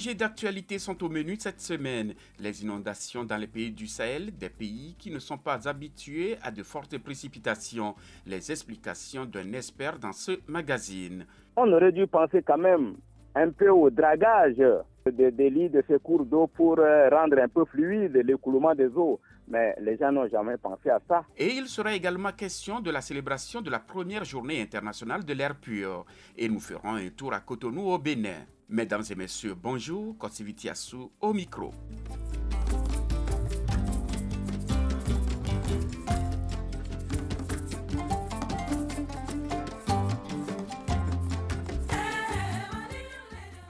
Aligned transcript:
Sujets 0.00 0.14
d'actualité 0.14 0.78
sont 0.78 1.04
au 1.04 1.10
menu 1.10 1.36
cette 1.38 1.60
semaine. 1.60 2.14
Les 2.38 2.62
inondations 2.62 3.22
dans 3.22 3.36
les 3.36 3.46
pays 3.46 3.70
du 3.70 3.86
Sahel, 3.86 4.34
des 4.34 4.48
pays 4.48 4.96
qui 4.98 5.10
ne 5.10 5.18
sont 5.18 5.36
pas 5.36 5.68
habitués 5.68 6.38
à 6.42 6.50
de 6.50 6.62
fortes 6.62 6.96
précipitations. 6.96 7.94
Les 8.26 8.50
explications 8.50 9.26
d'un 9.26 9.52
expert 9.52 9.98
dans 9.98 10.14
ce 10.14 10.40
magazine. 10.48 11.26
On 11.54 11.70
aurait 11.70 11.92
dû 11.92 12.06
penser 12.06 12.42
quand 12.42 12.56
même 12.56 12.94
un 13.34 13.50
peu 13.50 13.68
au 13.68 13.90
dragage 13.90 14.62
des, 15.04 15.30
des 15.32 15.50
lits 15.50 15.68
de 15.68 15.84
ces 15.86 15.98
cours 15.98 16.24
d'eau 16.24 16.46
pour 16.46 16.78
euh, 16.78 17.10
rendre 17.10 17.38
un 17.38 17.48
peu 17.48 17.66
fluide 17.66 18.16
l'écoulement 18.24 18.74
des 18.74 18.88
eaux. 18.96 19.20
Mais 19.50 19.74
les 19.80 19.96
gens 19.98 20.12
n'ont 20.12 20.28
jamais 20.28 20.56
pensé 20.56 20.90
à 20.90 21.00
ça. 21.08 21.24
Et 21.36 21.54
il 21.54 21.66
sera 21.66 21.92
également 21.92 22.32
question 22.32 22.80
de 22.80 22.90
la 22.90 23.00
célébration 23.00 23.60
de 23.60 23.70
la 23.70 23.80
première 23.80 24.24
journée 24.24 24.62
internationale 24.62 25.24
de 25.24 25.32
l'air 25.32 25.56
pur. 25.56 26.06
Et 26.36 26.48
nous 26.48 26.60
ferons 26.60 26.94
un 26.94 27.08
tour 27.10 27.34
à 27.34 27.40
Cotonou 27.40 27.90
au 27.90 27.98
Bénin. 27.98 28.46
Mesdames 28.68 29.02
et 29.10 29.16
messieurs, 29.16 29.56
bonjour, 29.60 30.16
Kosivitiasu 30.16 31.08
au 31.20 31.32
micro. 31.32 31.72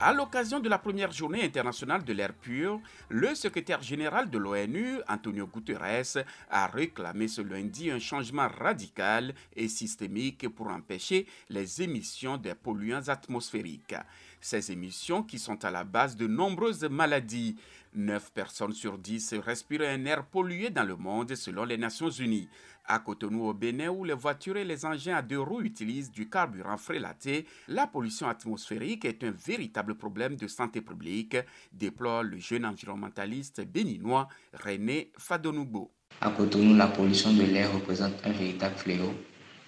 À 0.03 0.13
l'occasion 0.13 0.59
de 0.59 0.67
la 0.67 0.79
première 0.79 1.11
journée 1.11 1.43
internationale 1.43 2.03
de 2.03 2.11
l'air 2.11 2.33
pur, 2.33 2.81
le 3.09 3.35
secrétaire 3.35 3.83
général 3.83 4.31
de 4.31 4.39
l'ONU, 4.39 4.97
Antonio 5.07 5.45
Guterres, 5.45 6.25
a 6.49 6.65
réclamé 6.65 7.27
ce 7.27 7.41
lundi 7.41 7.91
un 7.91 7.99
changement 7.99 8.47
radical 8.47 9.35
et 9.55 9.67
systémique 9.67 10.49
pour 10.49 10.69
empêcher 10.69 11.27
les 11.49 11.83
émissions 11.83 12.37
des 12.37 12.55
polluants 12.55 13.09
atmosphériques. 13.09 13.93
Ces 14.41 14.71
émissions 14.71 15.21
qui 15.21 15.37
sont 15.37 15.63
à 15.63 15.69
la 15.69 15.83
base 15.83 16.15
de 16.15 16.25
nombreuses 16.25 16.83
maladies. 16.85 17.55
9 17.93 18.31
personnes 18.31 18.73
sur 18.73 18.97
10 18.97 19.35
respirent 19.35 19.81
un 19.81 20.03
air 20.05 20.25
pollué 20.25 20.71
dans 20.71 20.83
le 20.83 20.95
monde 20.95 21.35
selon 21.35 21.63
les 21.63 21.77
Nations 21.77 22.09
Unies. 22.09 22.49
À 22.85 22.97
Cotonou 22.97 23.45
au 23.45 23.53
Bénin, 23.53 23.89
où 23.89 24.03
les 24.03 24.15
voitures 24.15 24.57
et 24.57 24.65
les 24.65 24.83
engins 24.83 25.17
à 25.17 25.21
deux 25.21 25.39
roues 25.39 25.61
utilisent 25.61 26.09
du 26.09 26.27
carburant 26.27 26.77
frélaté, 26.77 27.45
la 27.67 27.85
pollution 27.85 28.27
atmosphérique 28.27 29.05
est 29.05 29.23
un 29.23 29.31
véritable 29.31 29.93
problème 29.93 30.35
de 30.35 30.47
santé 30.47 30.81
publique, 30.81 31.37
déplore 31.71 32.23
le 32.23 32.39
jeune 32.39 32.65
environnementaliste 32.65 33.61
béninois 33.61 34.27
René 34.53 35.11
Fadonoubo. 35.19 35.91
À 36.19 36.31
Cotonou, 36.31 36.75
la 36.75 36.87
pollution 36.87 37.31
de 37.33 37.43
l'air 37.43 37.71
représente 37.71 38.25
un 38.25 38.31
véritable 38.31 38.75
fléau, 38.75 39.13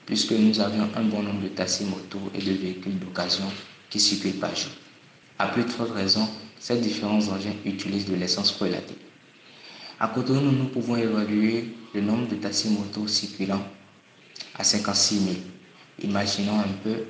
puisque 0.08 0.32
nous 0.32 0.60
avions 0.60 0.90
un 0.96 1.04
bon 1.04 1.22
nombre 1.22 1.44
de 1.44 1.50
taxis 1.50 1.86
motos 1.86 2.32
et 2.34 2.40
de 2.40 2.54
véhicules 2.54 2.98
d'occasion 2.98 3.46
qui 3.94 4.00
circulent 4.00 4.40
par 4.40 4.56
jour. 4.56 4.72
À 5.38 5.50
plus 5.50 5.64
de 5.64 5.70
fortes 5.70 5.92
raisons, 5.92 6.28
ces 6.60 6.78
différents 6.78 7.28
engins 7.28 7.54
utilisent 7.64 8.08
de 8.08 8.16
l'essence 8.16 8.52
frélatée. 8.52 8.98
À 10.00 10.08
Cotonou, 10.08 10.52
nous 10.52 10.66
pouvons 10.66 10.96
évaluer 10.96 11.76
le 11.94 12.02
nombre 12.02 12.28
de 12.28 12.36
taxis 12.38 12.70
motos 12.70 13.08
circulant 13.08 13.64
à 14.56 14.64
56 14.64 15.20
000. 15.20 15.36
Imaginons 16.02 16.60
un 16.60 16.74
peu 16.84 17.04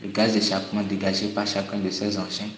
le 0.00 0.08
gaz 0.08 0.32
d'échappement 0.32 0.82
dégagé 0.82 1.28
par 1.28 1.46
chacun 1.46 1.76
de 1.76 1.90
ces 1.90 2.18
engins 2.18 2.48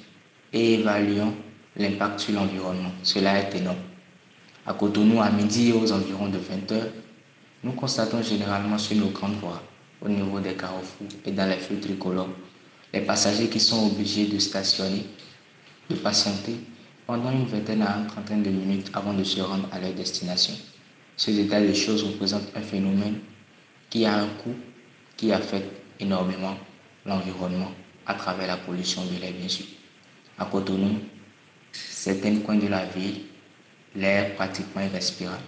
et 0.53 0.75
évaluons 0.75 1.34
l'impact 1.76 2.21
sur 2.21 2.34
l'environnement. 2.34 2.93
Cela 3.03 3.41
est 3.41 3.53
énorme. 3.56 3.82
À 4.65 4.75
Cotonou, 4.75 5.21
à 5.21 5.31
midi 5.31 5.71
et 5.71 5.72
aux 5.72 5.91
environs 5.91 6.28
de 6.28 6.38
20 6.38 6.71
heures, 6.71 6.93
nous 7.65 7.72
constatons 7.72 8.22
généralement 8.22 8.78
sur 8.78 8.97
nos 8.97 9.09
grandes 9.09 9.41
voies, 9.41 9.60
au 10.00 10.09
niveau 10.09 10.38
des 10.38 10.55
carrefours 10.55 11.09
et 11.25 11.32
dans 11.32 11.49
les 11.49 11.56
feux 11.56 11.81
tricolores, 11.81 12.28
les 12.96 13.02
passagers 13.02 13.48
qui 13.48 13.60
sont 13.60 13.88
obligés 13.88 14.26
de 14.26 14.38
stationner, 14.38 15.04
de 15.90 15.96
patienter 15.96 16.56
pendant 17.06 17.30
une 17.30 17.44
vingtaine 17.44 17.82
à 17.82 17.98
une 17.98 18.06
trentaine 18.06 18.42
de 18.42 18.48
minutes 18.48 18.90
avant 18.94 19.12
de 19.12 19.22
se 19.22 19.38
rendre 19.40 19.68
à 19.70 19.78
leur 19.78 19.92
destination. 19.92 20.54
Ce 21.18 21.30
état 21.30 21.60
de 21.60 21.74
choses 21.74 22.02
représente 22.04 22.44
un 22.54 22.62
phénomène 22.62 23.18
qui 23.90 24.06
a 24.06 24.16
un 24.16 24.26
coût 24.42 24.54
qui 25.16 25.30
affecte 25.30 25.70
énormément 26.00 26.56
l'environnement 27.04 27.70
à 28.06 28.14
travers 28.14 28.46
la 28.46 28.56
pollution 28.56 29.04
de 29.04 29.20
l'air, 29.20 29.32
bien 29.32 29.48
sûr. 29.48 29.66
À 30.38 30.46
Cotonou, 30.46 30.98
certains 31.72 32.36
coins 32.36 32.56
de 32.56 32.68
la 32.68 32.86
ville, 32.86 33.20
l'air 33.94 34.34
pratiquement 34.36 34.82
irrespirable. 34.82 35.42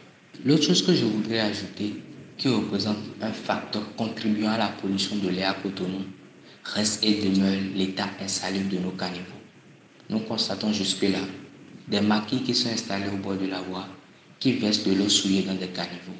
L'autre 0.44 0.64
chose 0.64 0.84
que 0.84 0.94
je 0.94 1.04
voudrais 1.06 1.40
ajouter, 1.40 1.94
qui 2.36 2.48
représente 2.48 2.98
un 3.22 3.32
facteur 3.32 3.82
contribuant 3.96 4.50
à 4.50 4.58
la 4.58 4.68
pollution 4.68 5.16
de 5.16 5.30
l'air 5.30 5.50
à 5.50 5.54
Cotonou, 5.54 6.04
reste 6.74 7.02
et 7.04 7.14
demeure 7.22 7.60
l'état 7.74 8.10
insalubre 8.20 8.68
de 8.70 8.78
nos 8.78 8.90
caniveaux. 8.90 9.24
Nous 10.10 10.20
constatons 10.20 10.72
jusque-là 10.72 11.20
des 11.88 12.00
maquis 12.00 12.42
qui 12.42 12.54
sont 12.54 12.68
installés 12.70 13.08
au 13.08 13.16
bord 13.16 13.36
de 13.36 13.46
la 13.46 13.60
voie, 13.62 13.86
qui 14.38 14.52
versent 14.52 14.84
de 14.84 14.92
l'eau 14.92 15.08
souillée 15.08 15.42
dans 15.42 15.54
des 15.54 15.68
caniveaux, 15.68 16.18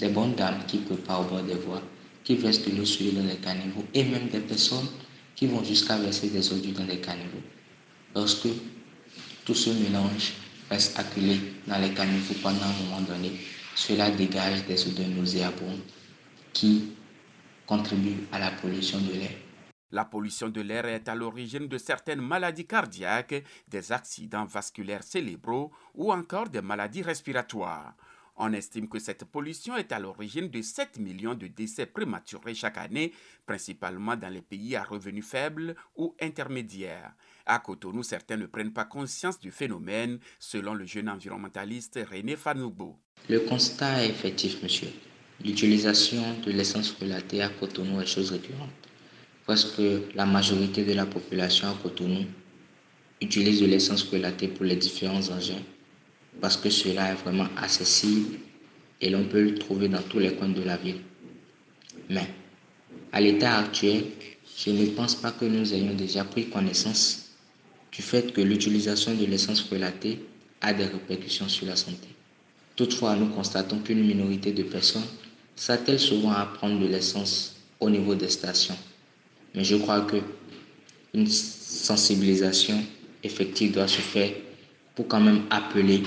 des 0.00 0.08
bonnes 0.08 0.34
dames 0.34 0.62
qui 0.66 0.78
préparent 0.78 1.20
au 1.20 1.24
bord 1.24 1.42
des 1.42 1.54
voies, 1.54 1.82
qui 2.24 2.34
versent 2.34 2.64
de 2.64 2.76
l'eau 2.76 2.84
souillée 2.84 3.12
dans 3.12 3.24
des 3.24 3.36
caniveaux, 3.36 3.84
et 3.94 4.04
même 4.04 4.28
des 4.28 4.40
personnes 4.40 4.88
qui 5.36 5.46
vont 5.46 5.62
jusqu'à 5.64 5.96
verser 5.98 6.28
des 6.28 6.52
ordures 6.52 6.74
dans 6.74 6.84
des 6.84 6.98
caniveaux. 6.98 7.42
Lorsque 8.14 8.48
tout 9.44 9.54
ce 9.54 9.70
mélange 9.70 10.32
reste 10.70 10.98
acculé 10.98 11.38
dans 11.66 11.78
les 11.78 11.90
caniveaux 11.90 12.34
pendant 12.42 12.62
un 12.62 12.84
moment 12.84 13.00
donné, 13.02 13.32
cela 13.76 14.10
dégage 14.10 14.66
des 14.66 14.86
odeurs 14.88 15.08
nauséabondes 15.08 15.80
qui 16.52 16.86
contribuent 17.66 18.26
à 18.32 18.38
la 18.38 18.50
pollution 18.50 18.98
de 18.98 19.12
l'air. 19.12 19.45
La 19.92 20.04
pollution 20.04 20.48
de 20.48 20.60
l'air 20.60 20.86
est 20.86 21.08
à 21.08 21.14
l'origine 21.14 21.68
de 21.68 21.78
certaines 21.78 22.20
maladies 22.20 22.66
cardiaques, 22.66 23.44
des 23.68 23.92
accidents 23.92 24.44
vasculaires 24.44 25.04
cérébraux 25.04 25.70
ou 25.94 26.12
encore 26.12 26.48
des 26.48 26.62
maladies 26.62 27.02
respiratoires. 27.02 27.94
On 28.38 28.52
estime 28.52 28.88
que 28.88 28.98
cette 28.98 29.24
pollution 29.24 29.76
est 29.76 29.92
à 29.92 29.98
l'origine 29.98 30.50
de 30.50 30.60
7 30.60 30.98
millions 30.98 31.34
de 31.34 31.46
décès 31.46 31.86
prématurés 31.86 32.54
chaque 32.54 32.76
année, 32.76 33.12
principalement 33.46 34.14
dans 34.14 34.28
les 34.28 34.42
pays 34.42 34.76
à 34.76 34.84
revenus 34.84 35.24
faibles 35.24 35.74
ou 35.96 36.14
intermédiaires. 36.20 37.12
À 37.46 37.60
Cotonou, 37.60 38.02
certains 38.02 38.36
ne 38.36 38.46
prennent 38.46 38.74
pas 38.74 38.84
conscience 38.84 39.38
du 39.38 39.50
phénomène, 39.50 40.18
selon 40.38 40.74
le 40.74 40.84
jeune 40.84 41.08
environnementaliste 41.08 41.98
René 42.10 42.36
Fanoubo. 42.36 42.98
Le 43.30 43.40
constat 43.40 44.04
est 44.04 44.10
effectif, 44.10 44.62
monsieur. 44.62 44.88
L'utilisation 45.42 46.22
de 46.44 46.50
l'essence 46.50 46.90
relatée 47.00 47.40
à 47.40 47.48
Cotonou 47.48 48.00
est 48.02 48.06
chose 48.06 48.32
récurrente. 48.32 48.85
Presque 49.46 49.80
la 50.16 50.26
majorité 50.26 50.84
de 50.84 50.92
la 50.92 51.06
population 51.06 51.68
à 51.68 51.74
Cotonou 51.80 52.24
utilise 53.20 53.60
de 53.60 53.66
l'essence 53.66 54.02
relatée 54.02 54.48
pour 54.48 54.64
les 54.64 54.74
différents 54.74 55.28
engins 55.30 55.62
parce 56.40 56.56
que 56.56 56.68
cela 56.68 57.12
est 57.12 57.14
vraiment 57.14 57.46
accessible 57.56 58.38
et 59.00 59.08
l'on 59.08 59.24
peut 59.24 59.40
le 59.42 59.54
trouver 59.54 59.88
dans 59.88 60.02
tous 60.02 60.18
les 60.18 60.34
coins 60.34 60.48
de 60.48 60.62
la 60.62 60.76
ville. 60.76 60.98
Mais 62.10 62.26
à 63.12 63.20
l'état 63.20 63.58
actuel, 63.58 64.06
je 64.58 64.70
ne 64.70 64.86
pense 64.86 65.14
pas 65.14 65.30
que 65.30 65.44
nous 65.44 65.72
ayons 65.72 65.94
déjà 65.94 66.24
pris 66.24 66.46
connaissance 66.48 67.30
du 67.92 68.02
fait 68.02 68.32
que 68.32 68.40
l'utilisation 68.40 69.14
de 69.14 69.26
l'essence 69.26 69.62
relatée 69.70 70.24
a 70.60 70.74
des 70.74 70.86
répercussions 70.86 71.48
sur 71.48 71.66
la 71.66 71.76
santé. 71.76 72.08
Toutefois, 72.74 73.14
nous 73.14 73.28
constatons 73.28 73.78
qu'une 73.78 74.04
minorité 74.04 74.50
de 74.52 74.64
personnes 74.64 75.06
s'attellent 75.54 76.00
souvent 76.00 76.32
à 76.32 76.46
prendre 76.46 76.80
de 76.80 76.86
l'essence 76.86 77.54
au 77.78 77.88
niveau 77.88 78.16
des 78.16 78.28
stations 78.28 78.76
mais 79.56 79.64
je 79.64 79.76
crois 79.76 80.02
que 80.02 80.16
une 81.14 81.26
sensibilisation 81.26 82.78
effective 83.22 83.72
doit 83.72 83.88
se 83.88 84.02
faire 84.02 84.30
pour 84.94 85.08
quand 85.08 85.20
même 85.20 85.42
appeler, 85.50 86.02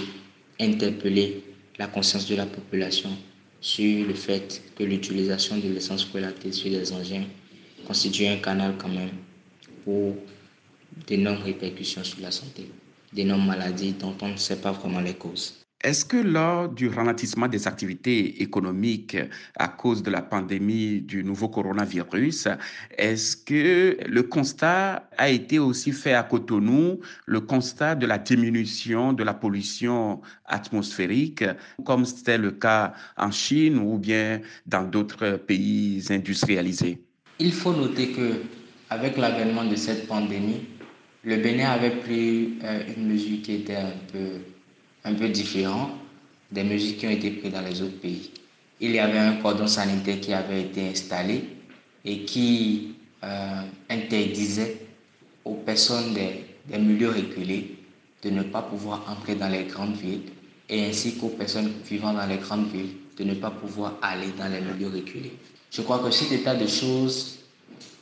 interpeller 0.59 1.43
la 1.79 1.87
conscience 1.87 2.27
de 2.27 2.35
la 2.35 2.45
population 2.45 3.09
sur 3.59 4.07
le 4.07 4.13
fait 4.13 4.61
que 4.75 4.83
l'utilisation 4.83 5.57
de 5.57 5.67
l'essence 5.69 6.05
relatée 6.05 6.51
sur 6.51 6.69
les 6.69 6.93
engins 6.93 7.25
constitue 7.85 8.27
un 8.27 8.37
canal 8.37 8.75
quand 8.77 8.89
même 8.89 9.09
pour 9.83 10.15
d'énormes 11.07 11.41
répercussions 11.43 12.03
sur 12.03 12.21
la 12.21 12.31
santé, 12.31 12.69
d'énormes 13.11 13.45
maladies 13.47 13.93
dont 13.93 14.15
on 14.21 14.29
ne 14.29 14.37
sait 14.37 14.57
pas 14.57 14.71
vraiment 14.71 15.01
les 15.01 15.15
causes. 15.15 15.65
Est-ce 15.81 16.03
que 16.03 16.17
lors 16.17 16.67
du 16.67 16.89
ralentissement 16.89 17.47
des 17.47 17.65
activités 17.65 18.41
économiques 18.41 19.15
à 19.55 19.69
cause 19.69 20.03
de 20.03 20.11
la 20.11 20.21
pandémie 20.21 20.99
du 20.99 21.23
nouveau 21.23 21.47
coronavirus, 21.47 22.49
est-ce 22.97 23.37
que 23.37 23.97
le 24.05 24.23
constat 24.23 25.07
a 25.17 25.29
été 25.29 25.57
aussi 25.57 25.93
fait 25.93 26.13
à 26.13 26.23
Cotonou, 26.23 26.99
le 27.25 27.39
constat 27.39 27.95
de 27.95 28.05
la 28.05 28.17
diminution 28.17 29.13
de 29.13 29.23
la 29.23 29.33
pollution 29.33 30.19
atmosphérique, 30.43 31.45
comme 31.85 32.03
c'était 32.03 32.37
le 32.37 32.51
cas 32.51 32.93
en 33.15 33.31
Chine 33.31 33.77
ou 33.79 33.97
bien 33.97 34.41
dans 34.65 34.83
d'autres 34.83 35.37
pays 35.37 36.03
industrialisés? 36.09 37.01
Il 37.39 37.53
faut 37.53 37.71
noter 37.71 38.09
que 38.09 38.41
avec 38.89 39.15
l'avènement 39.15 39.63
de 39.63 39.77
cette 39.77 40.07
pandémie, 40.07 40.65
le 41.23 41.37
Bénin 41.37 41.69
avait 41.69 41.97
pris 41.97 42.57
euh, 42.63 42.83
une 42.97 43.07
mesure 43.07 43.41
qui 43.43 43.55
était 43.55 43.75
un 43.75 43.93
peu, 44.11 44.41
un 45.05 45.13
peu 45.13 45.29
différente 45.29 45.91
des 46.51 46.63
mesures 46.63 46.97
qui 46.97 47.07
ont 47.07 47.11
été 47.11 47.31
prises 47.31 47.53
dans 47.53 47.61
les 47.61 47.81
autres 47.81 47.99
pays. 47.99 48.31
Il 48.79 48.91
y 48.91 48.99
avait 48.99 49.19
un 49.19 49.33
cordon 49.35 49.67
sanitaire 49.67 50.19
qui 50.19 50.33
avait 50.33 50.61
été 50.61 50.89
installé 50.89 51.43
et 52.05 52.23
qui 52.23 52.95
euh, 53.23 53.61
interdisait 53.89 54.77
aux 55.45 55.55
personnes 55.55 56.13
des, 56.13 56.45
des 56.67 56.77
milieux 56.77 57.09
reculés 57.09 57.75
de 58.23 58.29
ne 58.29 58.43
pas 58.43 58.61
pouvoir 58.61 59.05
entrer 59.09 59.35
dans 59.35 59.49
les 59.49 59.63
grandes 59.63 59.95
villes 59.95 60.23
et 60.69 60.85
ainsi 60.85 61.17
qu'aux 61.17 61.29
personnes 61.29 61.71
vivant 61.85 62.13
dans 62.13 62.25
les 62.25 62.37
grandes 62.37 62.71
villes 62.71 62.95
de 63.17 63.23
ne 63.23 63.33
pas 63.33 63.51
pouvoir 63.51 63.95
aller 64.01 64.31
dans 64.37 64.47
les 64.47 64.61
milieux 64.61 64.87
reculés. 64.87 65.33
Je 65.71 65.81
crois 65.81 65.99
que 65.99 66.11
cet 66.11 66.31
état 66.31 66.55
de 66.55 66.67
choses 66.67 67.39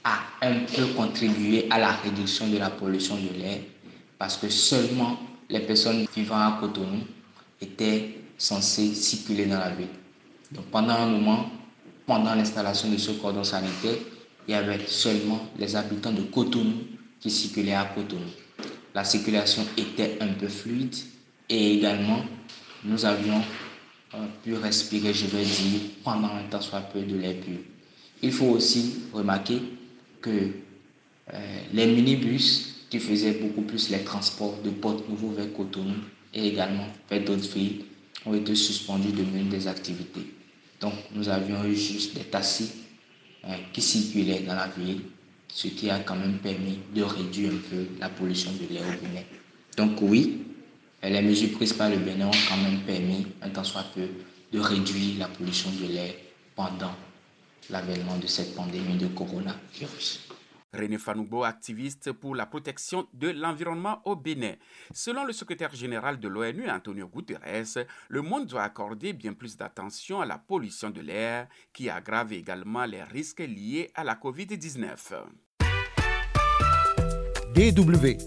a 0.03 0.19
un 0.41 0.59
peu 0.59 0.85
contribué 0.95 1.67
à 1.69 1.79
la 1.79 1.91
réduction 1.91 2.47
de 2.47 2.57
la 2.57 2.69
pollution 2.69 3.15
de 3.15 3.39
l'air 3.39 3.59
parce 4.17 4.37
que 4.37 4.49
seulement 4.49 5.17
les 5.49 5.59
personnes 5.61 6.05
vivant 6.15 6.37
à 6.37 6.57
Cotonou 6.59 6.99
étaient 7.61 8.19
censées 8.37 8.93
circuler 8.93 9.45
dans 9.45 9.59
la 9.59 9.69
ville. 9.69 9.87
Donc 10.51 10.65
pendant 10.65 10.93
un 10.93 11.07
moment, 11.07 11.49
pendant 12.05 12.35
l'installation 12.35 12.89
de 12.91 12.97
ce 12.97 13.11
cordon 13.11 13.43
sanitaire, 13.43 13.95
il 14.47 14.51
y 14.51 14.53
avait 14.55 14.79
seulement 14.87 15.39
les 15.57 15.75
habitants 15.75 16.13
de 16.13 16.21
Cotonou 16.23 16.83
qui 17.19 17.29
circulaient 17.29 17.73
à 17.73 17.85
Cotonou. 17.85 18.29
La 18.93 19.03
circulation 19.03 19.63
était 19.77 20.17
un 20.21 20.29
peu 20.29 20.47
fluide 20.47 20.95
et 21.49 21.75
également 21.75 22.21
nous 22.83 23.05
avions 23.05 23.41
euh, 24.15 24.25
pu 24.43 24.55
respirer, 24.55 25.13
je 25.13 25.25
vais 25.25 25.43
dire, 25.43 25.81
pendant 26.03 26.29
un 26.29 26.43
temps 26.49 26.61
soit 26.61 26.81
peu 26.81 27.01
de 27.01 27.17
l'air 27.17 27.35
pur. 27.41 27.57
Il 28.21 28.31
faut 28.31 28.47
aussi 28.47 29.03
remarquer 29.13 29.61
que 30.21 30.29
euh, 31.33 31.59
les 31.73 31.85
minibus 31.87 32.76
qui 32.89 32.99
faisaient 32.99 33.33
beaucoup 33.33 33.61
plus 33.63 33.89
les 33.89 34.03
transports 34.03 34.57
de 34.63 34.69
Porte-Nouveau 34.69 35.31
vers 35.31 35.51
Cotonou 35.53 35.95
et 36.33 36.47
également 36.47 36.87
vers 37.09 37.23
d'autres 37.23 37.49
villes 37.53 37.83
ont 38.25 38.33
été 38.33 38.55
suspendus 38.55 39.11
de 39.11 39.23
mener 39.23 39.49
des 39.49 39.67
activités. 39.67 40.33
Donc 40.79 40.93
nous 41.13 41.27
avions 41.29 41.63
eu 41.65 41.75
juste 41.75 42.15
des 42.15 42.23
taxis 42.23 42.71
euh, 43.45 43.55
qui 43.73 43.81
circulaient 43.81 44.41
dans 44.41 44.55
la 44.55 44.67
ville, 44.67 45.01
ce 45.47 45.67
qui 45.67 45.89
a 45.89 45.99
quand 45.99 46.15
même 46.15 46.37
permis 46.39 46.79
de 46.93 47.03
réduire 47.03 47.51
un 47.51 47.69
peu 47.69 47.85
la 47.99 48.09
pollution 48.09 48.51
de 48.51 48.73
l'air 48.73 48.83
au 48.83 49.01
Bénin. 49.05 49.23
Donc 49.75 50.01
oui, 50.01 50.43
les 51.03 51.21
mesures 51.21 51.51
prises 51.53 51.73
par 51.73 51.89
le 51.89 51.97
Bénin 51.97 52.27
ont 52.27 52.31
quand 52.49 52.57
même 52.57 52.79
permis, 52.81 53.27
un 53.41 53.49
temps 53.49 53.63
soit 53.63 53.85
peu, 53.95 54.07
de 54.51 54.59
réduire 54.59 55.19
la 55.19 55.27
pollution 55.27 55.69
de 55.81 55.87
l'air 55.91 56.13
pendant 56.55 56.93
l'avènement 57.69 58.17
de 58.17 58.27
cette 58.27 58.55
pandémie 58.55 58.97
de 58.97 59.07
coronavirus. 59.07 60.26
René 60.73 60.97
Fanoubo, 60.97 61.43
activiste 61.43 62.11
pour 62.11 62.35
la 62.35 62.45
protection 62.45 63.07
de 63.13 63.29
l'environnement 63.29 64.01
au 64.05 64.15
Bénin. 64.15 64.53
Selon 64.93 65.23
le 65.23 65.33
secrétaire 65.33 65.73
général 65.73 66.19
de 66.19 66.27
l'ONU, 66.27 66.69
Antonio 66.69 67.07
Guterres, 67.07 67.85
le 68.09 68.21
monde 68.21 68.47
doit 68.47 68.63
accorder 68.63 69.13
bien 69.13 69.33
plus 69.33 69.55
d'attention 69.57 70.21
à 70.21 70.25
la 70.25 70.37
pollution 70.37 70.89
de 70.89 71.01
l'air 71.01 71.47
qui 71.73 71.89
aggrave 71.89 72.33
également 72.33 72.85
les 72.85 73.03
risques 73.03 73.39
liés 73.39 73.91
à 73.95 74.03
la 74.03 74.15
COVID-19. 74.15 75.23
DW 77.53 78.17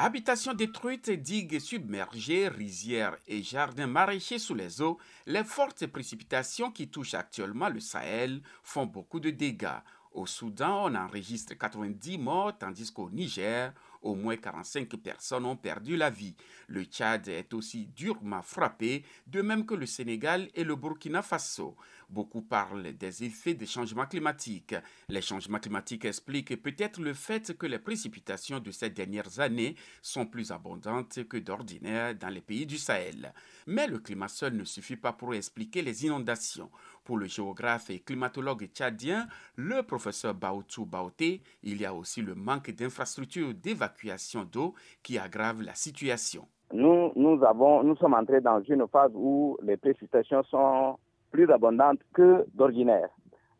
Habitations 0.00 0.54
détruites, 0.54 1.10
digues 1.10 1.58
submergées, 1.58 2.46
rizières 2.46 3.16
et 3.26 3.42
jardins 3.42 3.88
maraîchers 3.88 4.38
sous 4.38 4.54
les 4.54 4.80
eaux, 4.80 4.96
les 5.26 5.42
fortes 5.42 5.88
précipitations 5.88 6.70
qui 6.70 6.86
touchent 6.86 7.14
actuellement 7.14 7.68
le 7.68 7.80
Sahel 7.80 8.40
font 8.62 8.86
beaucoup 8.86 9.18
de 9.18 9.30
dégâts. 9.30 9.80
Au 10.12 10.24
Soudan, 10.24 10.84
on 10.88 10.94
enregistre 10.94 11.58
90 11.58 12.16
morts, 12.16 12.56
tandis 12.56 12.92
qu'au 12.92 13.10
Niger, 13.10 13.72
au 14.02 14.14
moins 14.14 14.36
45 14.36 14.88
personnes 14.96 15.44
ont 15.44 15.56
perdu 15.56 15.96
la 15.96 16.10
vie. 16.10 16.34
Le 16.68 16.84
Tchad 16.84 17.28
est 17.28 17.52
aussi 17.54 17.86
durement 17.86 18.42
frappé, 18.42 19.04
de 19.26 19.42
même 19.42 19.66
que 19.66 19.74
le 19.74 19.86
Sénégal 19.86 20.48
et 20.54 20.64
le 20.64 20.76
Burkina 20.76 21.22
Faso. 21.22 21.76
Beaucoup 22.08 22.42
parlent 22.42 22.92
des 22.94 23.24
effets 23.24 23.54
des 23.54 23.66
changements 23.66 24.06
climatiques. 24.06 24.74
Les 25.08 25.20
changements 25.20 25.58
climatiques 25.58 26.06
expliquent 26.06 26.62
peut-être 26.62 27.00
le 27.00 27.12
fait 27.12 27.56
que 27.56 27.66
les 27.66 27.78
précipitations 27.78 28.60
de 28.60 28.70
ces 28.70 28.90
dernières 28.90 29.40
années 29.40 29.76
sont 30.00 30.26
plus 30.26 30.50
abondantes 30.50 31.24
que 31.28 31.36
d'ordinaire 31.36 32.14
dans 32.14 32.28
les 32.30 32.40
pays 32.40 32.64
du 32.64 32.78
Sahel. 32.78 33.32
Mais 33.66 33.86
le 33.86 33.98
climat 33.98 34.28
seul 34.28 34.56
ne 34.56 34.64
suffit 34.64 34.96
pas 34.96 35.12
pour 35.12 35.34
expliquer 35.34 35.82
les 35.82 36.06
inondations. 36.06 36.70
Pour 37.04 37.18
le 37.18 37.26
géographe 37.26 37.90
et 37.90 38.00
climatologue 38.00 38.68
tchadien, 38.72 39.28
le 39.56 39.82
professeur 39.82 40.34
Baoutou 40.34 40.84
Baouté, 40.84 41.42
il 41.62 41.80
y 41.80 41.86
a 41.86 41.94
aussi 41.94 42.20
le 42.22 42.34
manque 42.34 42.70
d'infrastructures 42.70 43.54
d'évacuation 43.54 43.97
d'eau 44.50 44.74
qui 45.02 45.18
aggrave 45.18 45.62
la 45.62 45.74
situation. 45.74 46.46
Nous, 46.72 47.12
nous, 47.16 47.42
avons, 47.44 47.82
nous 47.82 47.96
sommes 47.96 48.14
entrés 48.14 48.40
dans 48.40 48.60
une 48.62 48.86
phase 48.88 49.10
où 49.14 49.56
les 49.62 49.76
précipitations 49.76 50.42
sont 50.44 50.98
plus 51.30 51.50
abondante 51.50 52.00
que 52.12 52.46
d'ordinaire. 52.54 53.08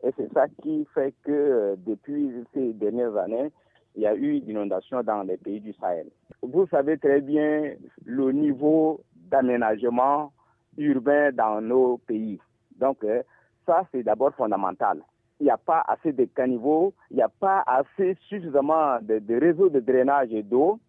Et 0.02 0.10
c'est 0.16 0.32
ça 0.32 0.46
qui 0.62 0.86
fait 0.94 1.14
que 1.24 1.32
euh, 1.32 1.76
depuis 1.78 2.32
ces 2.54 2.72
dernières 2.74 3.16
années, 3.16 3.50
il 3.96 4.02
y 4.02 4.06
a 4.06 4.14
eu 4.14 4.36
inondations 4.36 5.02
dans 5.02 5.22
les 5.22 5.36
pays 5.36 5.60
du 5.60 5.72
Sahel. 5.74 6.08
Vous 6.42 6.66
savez 6.68 6.98
très 6.98 7.20
bien 7.20 7.74
le 8.04 8.30
niveau 8.32 9.00
d'aménagement 9.14 10.32
urbain 10.76 11.32
dans 11.32 11.60
nos 11.60 11.98
pays. 11.98 12.38
Donc, 12.76 13.02
euh, 13.02 13.22
ça, 13.66 13.84
c'est 13.90 14.02
d'abord 14.02 14.34
fondamental. 14.34 15.02
Il 15.40 15.44
n'y 15.44 15.50
a 15.50 15.56
pas 15.56 15.84
assez 15.86 16.12
de 16.12 16.24
caniveaux, 16.24 16.92
il 17.10 17.16
n'y 17.16 17.22
a 17.22 17.28
pas 17.28 17.62
assez 17.66 18.16
suffisamment 18.28 18.98
de, 19.00 19.40
réseaux 19.40 19.68
de 19.68 19.80
drainage 19.80 20.30
d'eau 20.30 20.80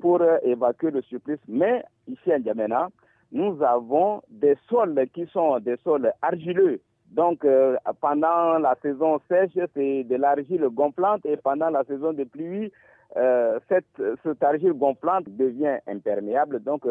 pour 0.00 0.20
euh, 0.22 0.38
évacuer 0.42 0.90
le 0.90 1.02
surplus. 1.02 1.38
Mais 1.46 1.84
ici 2.08 2.32
à 2.32 2.38
N'Djamena, 2.38 2.88
nous 3.32 3.62
avons 3.62 4.22
des 4.30 4.56
sols 4.68 5.06
qui 5.12 5.26
sont 5.26 5.58
des 5.60 5.76
sols 5.84 6.12
argileux. 6.22 6.80
Donc, 7.10 7.44
euh, 7.44 7.76
pendant 8.00 8.58
la 8.58 8.74
saison 8.80 9.20
sèche, 9.28 9.58
c'est 9.74 10.04
de 10.04 10.16
l'argile 10.16 10.66
gonflante 10.70 11.26
et 11.26 11.36
pendant 11.36 11.68
la 11.68 11.84
saison 11.84 12.14
de 12.14 12.24
pluie, 12.24 12.72
euh, 13.16 13.60
cette, 13.68 14.42
argile 14.42 14.72
gonflante 14.72 15.28
devient 15.28 15.78
imperméable. 15.86 16.60
Donc, 16.60 16.86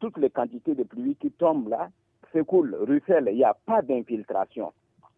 toutes 0.00 0.18
les 0.18 0.30
quantités 0.30 0.74
de 0.74 0.84
pluie 0.84 1.16
qui 1.16 1.30
tombent 1.30 1.68
là 1.68 1.88
s'écoulent, 2.32 2.76
ruissellent. 2.80 3.28
Il 3.30 3.36
n'y 3.36 3.44
a 3.44 3.56
pas 3.66 3.82
d'infiltration. 3.82 4.72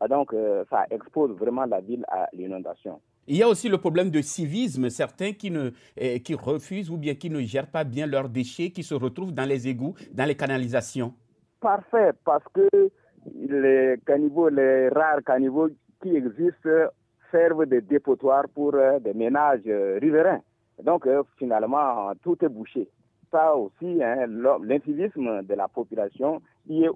Donc, 0.08 0.34
ça 0.70 0.86
expose 0.90 1.32
vraiment 1.32 1.64
la 1.64 1.80
ville 1.80 2.04
à 2.08 2.28
l'inondation. 2.32 3.00
Il 3.30 3.36
y 3.36 3.42
a 3.42 3.48
aussi 3.48 3.68
le 3.68 3.76
problème 3.76 4.10
de 4.10 4.22
civisme, 4.22 4.88
certains 4.88 5.32
qui, 5.34 5.50
ne, 5.50 5.70
eh, 5.98 6.20
qui 6.22 6.34
refusent 6.34 6.88
ou 6.88 6.96
bien 6.96 7.14
qui 7.14 7.28
ne 7.28 7.40
gèrent 7.42 7.70
pas 7.70 7.84
bien 7.84 8.06
leurs 8.06 8.30
déchets, 8.30 8.70
qui 8.70 8.82
se 8.82 8.94
retrouvent 8.94 9.34
dans 9.34 9.44
les 9.44 9.68
égouts, 9.68 9.94
dans 10.14 10.24
les 10.24 10.34
canalisations. 10.34 11.12
Parfait, 11.60 12.12
parce 12.24 12.44
que 12.54 12.90
les 13.34 13.96
caniveaux, 14.06 14.48
les 14.48 14.88
rares 14.88 15.22
caniveaux 15.26 15.68
qui 16.02 16.16
existent 16.16 16.88
servent 17.30 17.66
de 17.66 17.80
dépotoirs 17.80 18.48
pour 18.54 18.74
euh, 18.74 18.98
des 18.98 19.12
ménages 19.12 19.60
euh, 19.66 19.98
riverains. 20.00 20.40
Donc 20.82 21.06
euh, 21.06 21.22
finalement, 21.38 22.10
tout 22.22 22.42
est 22.42 22.48
bouché 22.48 22.88
ça 23.30 23.54
aussi, 23.54 24.02
hein, 24.02 24.26
l'incivisme 24.62 25.42
de 25.42 25.54
la 25.54 25.68
population 25.68 26.40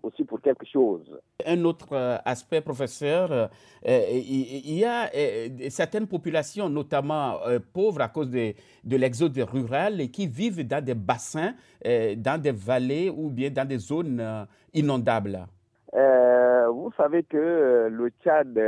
aussi 0.02 0.24
pour 0.24 0.40
quelque 0.40 0.66
chose. 0.66 1.18
Un 1.46 1.64
autre 1.64 1.88
euh, 1.92 2.16
aspect, 2.24 2.60
professeur, 2.60 3.32
euh, 3.32 3.48
il 3.84 4.74
y 4.78 4.84
a 4.84 5.10
euh, 5.14 5.48
certaines 5.70 6.06
populations, 6.06 6.68
notamment 6.68 7.38
pauvres 7.72 8.00
à 8.02 8.08
cause 8.08 8.30
de, 8.30 8.52
de 8.84 8.96
l'exode 8.96 9.36
rural, 9.38 10.08
qui 10.10 10.26
vivent 10.26 10.66
dans 10.66 10.84
des 10.84 10.94
bassins, 10.94 11.54
dans 11.84 12.40
des 12.40 12.52
vallées 12.52 13.10
ou 13.10 13.30
bien 13.30 13.50
dans 13.50 13.66
des 13.66 13.78
zones 13.78 14.46
inondables. 14.72 15.46
vous 15.92 16.92
savez 16.96 17.22
que 17.24 17.88
le 17.90 18.10
Tchad, 18.22 18.58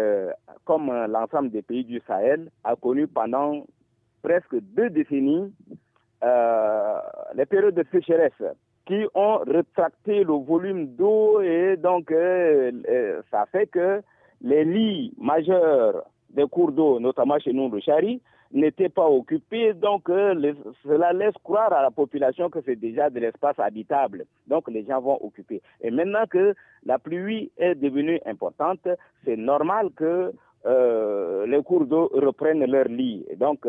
comme 0.65 0.91
l'ensemble 1.09 1.51
des 1.51 1.63
pays 1.63 1.85
du 1.85 2.01
Sahel, 2.07 2.51
a 2.65 2.77
connu 2.77 3.07
pendant 3.07 3.65
presque 4.23 4.57
deux 4.61 4.91
décennies 4.91 5.53
euh, 6.25 6.99
les 7.35 7.45
périodes 7.45 7.75
de 7.75 7.85
sécheresse 7.93 8.33
qui 8.87 9.07
ont 9.15 9.39
rétracté 9.39 10.25
le 10.25 10.35
volume 10.35 10.95
d'eau 10.97 11.41
et 11.41 11.77
donc 11.77 12.11
euh, 12.11 12.71
euh, 12.89 13.23
ça 13.31 13.47
fait 13.47 13.67
que 13.67 14.03
les 14.43 14.65
lits 14.65 15.15
majeurs 15.19 16.05
des 16.31 16.47
cours 16.47 16.73
d'eau, 16.73 17.01
notamment 17.01 17.39
chez 17.39 17.53
nous 17.53 17.71
le 17.71 17.81
Chari, 17.81 18.21
n'étaient 18.53 18.89
pas 18.89 19.09
occupés. 19.09 19.73
Donc 19.73 20.09
cela 20.83 21.13
laisse 21.13 21.35
croire 21.43 21.73
à 21.73 21.83
la 21.83 21.91
population 21.91 22.51
que 22.51 22.59
c'est 22.65 22.77
déjà 22.77 23.09
de 23.09 23.21
l'espace 23.21 23.59
habitable. 23.59 24.27
Donc 24.47 24.69
les 24.69 24.85
gens 24.85 25.01
vont 25.01 25.19
occuper. 25.25 25.63
Et 25.81 25.91
maintenant 25.91 26.25
que 26.29 26.55
la 26.85 26.99
pluie 26.99 27.51
est 27.57 27.75
devenue 27.75 28.21
importante, 28.27 28.87
c'est 29.25 29.37
normal 29.37 29.91
que 29.97 30.33
les 31.47 31.63
cours 31.63 31.87
d'eau 31.87 32.11
reprennent 32.13 32.65
leur 32.65 32.87
lit. 32.89 33.25
donc 33.37 33.67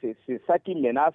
c'est 0.00 0.40
ça 0.46 0.58
qui 0.58 0.74
menace 0.74 1.14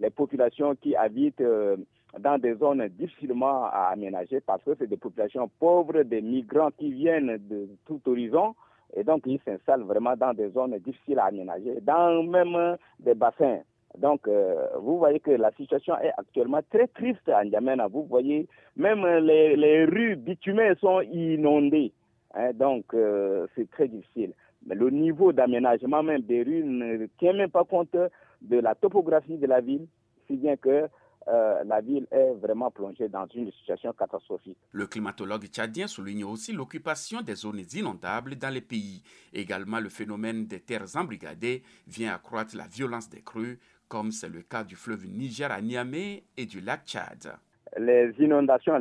les 0.00 0.10
populations 0.10 0.74
qui 0.76 0.94
habitent 0.96 1.40
euh, 1.40 1.76
dans 2.18 2.38
des 2.38 2.54
zones 2.54 2.86
difficilement 2.88 3.66
aménagées 3.66 4.40
parce 4.40 4.62
que 4.62 4.74
c'est 4.78 4.86
des 4.86 4.96
populations 4.96 5.50
pauvres, 5.58 6.02
des 6.02 6.22
migrants 6.22 6.70
qui 6.78 6.92
viennent 6.92 7.36
de 7.48 7.68
tout 7.86 8.00
horizon 8.06 8.54
et 8.96 9.04
donc 9.04 9.22
ils 9.26 9.40
s'installent 9.44 9.82
vraiment 9.82 10.16
dans 10.16 10.32
des 10.32 10.48
zones 10.50 10.78
difficiles 10.78 11.18
à 11.18 11.26
aménager, 11.26 11.80
dans 11.82 12.22
même 12.22 12.76
des 13.00 13.14
bassins. 13.14 13.60
Donc, 13.96 14.28
euh, 14.28 14.66
vous 14.80 14.98
voyez 14.98 15.18
que 15.18 15.30
la 15.30 15.50
situation 15.52 15.98
est 15.98 16.12
actuellement 16.16 16.60
très 16.70 16.86
triste 16.88 17.28
à 17.28 17.42
N'Djamena. 17.42 17.88
Vous 17.88 18.04
voyez, 18.04 18.46
même 18.76 19.04
les, 19.04 19.84
rues 19.86 20.16
bitumées 20.16 20.74
sont 20.80 21.00
inondées. 21.00 21.92
Hein, 22.34 22.52
donc, 22.54 22.84
euh, 22.94 23.46
c'est 23.56 23.68
très 23.70 23.88
difficile. 23.88 24.34
Mais 24.66 24.74
le 24.74 24.90
niveau 24.90 25.32
d'aménagement 25.32 26.02
même 26.02 26.20
des 26.22 26.42
rues 26.42 26.62
ne 26.64 27.06
tient 27.18 27.32
même 27.32 27.50
pas 27.50 27.64
compte 27.64 27.96
de 28.42 28.58
la 28.58 28.74
topographie 28.74 29.38
de 29.38 29.46
la 29.46 29.60
ville, 29.60 29.86
si 30.26 30.36
bien 30.36 30.56
que 30.56 30.88
euh, 31.28 31.62
la 31.64 31.80
ville 31.80 32.06
est 32.10 32.32
vraiment 32.34 32.70
plongée 32.70 33.08
dans 33.08 33.26
une 33.34 33.50
situation 33.52 33.92
catastrophique. 33.92 34.56
Le 34.72 34.86
climatologue 34.86 35.46
tchadien 35.46 35.86
souligne 35.86 36.24
aussi 36.24 36.52
l'occupation 36.52 37.20
des 37.20 37.34
zones 37.34 37.62
inondables 37.74 38.36
dans 38.36 38.52
les 38.52 38.60
pays. 38.60 39.02
Également, 39.32 39.80
le 39.80 39.88
phénomène 39.88 40.46
des 40.46 40.60
terres 40.60 40.96
embrigadées 40.96 41.62
vient 41.86 42.14
accroître 42.14 42.56
la 42.56 42.66
violence 42.66 43.10
des 43.10 43.20
crues, 43.22 43.58
comme 43.88 44.10
c'est 44.10 44.28
le 44.28 44.42
cas 44.42 44.64
du 44.64 44.76
fleuve 44.76 45.06
Niger 45.06 45.50
à 45.50 45.60
Niamey 45.60 46.24
et 46.36 46.46
du 46.46 46.60
lac 46.60 46.84
Tchad. 46.86 47.36
Les 47.78 48.12
inondations, 48.18 48.78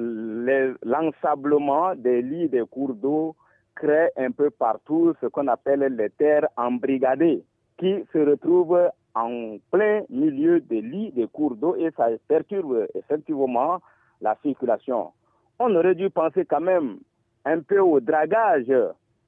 l'ensablement 0.83 1.95
des 1.95 2.21
lits 2.21 2.47
des 2.49 2.63
cours 2.69 2.93
d'eau 2.93 3.35
crée 3.75 4.09
un 4.17 4.31
peu 4.31 4.49
partout 4.49 5.13
ce 5.21 5.27
qu'on 5.27 5.47
appelle 5.47 5.81
les 5.97 6.09
terres 6.09 6.47
embrigadées, 6.55 7.43
qui 7.77 8.03
se 8.13 8.17
retrouvent 8.19 8.89
en 9.17 9.57
plein 9.71 10.03
milieu 10.09 10.59
des 10.59 10.81
lits 10.81 11.11
des 11.11 11.27
cours 11.27 11.55
d'eau 11.55 11.75
et 11.75 11.89
ça 11.97 12.07
perturbe 12.27 12.87
effectivement 12.93 13.79
la 14.21 14.37
circulation. 14.43 15.11
On 15.59 15.73
aurait 15.75 15.95
dû 15.95 16.09
penser 16.09 16.45
quand 16.45 16.61
même 16.61 16.99
un 17.45 17.61
peu 17.61 17.79
au 17.79 17.99
dragage 17.99 18.71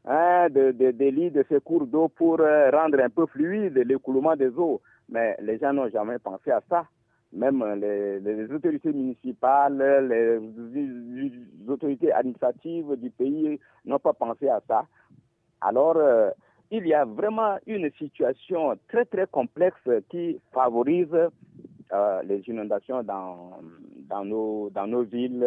hein, 0.05 0.47
des 0.49 1.11
lits 1.11 1.31
de 1.31 1.43
ces 1.49 1.59
cours 1.59 1.87
d'eau 1.87 2.07
pour 2.07 2.39
euh, 2.39 2.69
rendre 2.71 2.99
un 2.99 3.09
peu 3.09 3.25
fluide 3.25 3.77
l'écoulement 3.77 4.35
des 4.35 4.49
eaux. 4.57 4.81
Mais 5.09 5.35
les 5.41 5.57
gens 5.57 5.73
n'ont 5.73 5.89
jamais 5.89 6.19
pensé 6.19 6.51
à 6.51 6.61
ça. 6.69 6.85
Même 7.33 7.63
les, 7.75 8.51
autorités 8.51 8.91
municipales, 8.91 10.07
les, 10.07 11.31
autorités 11.67 12.11
administratives 12.11 12.95
du 12.97 13.09
pays 13.11 13.59
n'ont 13.85 13.99
pas 13.99 14.13
pensé 14.13 14.49
à 14.49 14.61
ça. 14.67 14.85
Alors, 15.61 15.97
euh, 15.97 16.31
il 16.71 16.87
y 16.87 16.93
a 16.93 17.05
vraiment 17.05 17.57
une 17.65 17.91
situation 17.97 18.77
très 18.87 19.05
très 19.05 19.27
complexe 19.27 19.89
qui 20.09 20.39
favorise 20.53 21.29
euh, 21.91 22.21
les 22.23 22.41
inondations 22.47 23.03
dans, 23.03 23.59
dans, 24.07 24.23
nos, 24.23 24.69
dans 24.69 24.87
nos 24.87 25.03
villes 25.03 25.45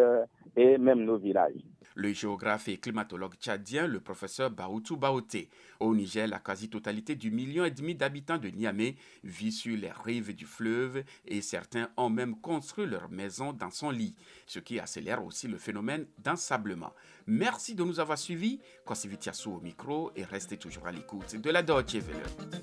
et 0.56 0.78
même 0.78 1.04
nos 1.04 1.18
villages. 1.18 1.62
Le 1.94 2.12
géographe 2.12 2.68
et 2.68 2.78
climatologue 2.78 3.34
tchadien, 3.34 3.86
le 3.86 4.00
professeur 4.00 4.50
Baoutou 4.50 4.96
Baoté. 4.96 5.50
Au 5.78 5.94
Niger, 5.94 6.26
la 6.26 6.38
quasi-totalité 6.38 7.16
du 7.16 7.30
million 7.30 7.64
et 7.64 7.70
demi 7.70 7.94
d'habitants 7.94 8.38
de 8.38 8.48
Niamey 8.48 8.94
vit 9.24 9.52
sur 9.52 9.76
les 9.76 9.90
rives 10.04 10.34
du 10.34 10.46
fleuve 10.46 11.02
et 11.26 11.42
certains 11.42 11.90
ont 11.98 12.08
même 12.08 12.40
construit 12.40 12.86
leur 12.86 13.10
maison 13.10 13.52
dans 13.52 13.70
son 13.70 13.90
lit, 13.90 14.14
ce 14.46 14.58
qui 14.58 14.78
accélère 14.80 15.22
aussi 15.24 15.48
le 15.48 15.58
phénomène 15.58 16.06
d'ensablement. 16.18 16.94
Merci 17.26 17.74
de 17.74 17.84
nous 17.84 18.00
avoir 18.00 18.16
suivis. 18.16 18.60
Kosivitiassou 18.86 19.52
au 19.56 19.60
micro 19.60 20.12
et 20.16 20.24
restez 20.24 20.56
toujours 20.56 20.86
à 20.86 20.92
l'écoute 20.92 21.36
de 21.36 21.50
la 21.50 21.62
Deutsche 21.62 21.96
Welle. 21.96 22.61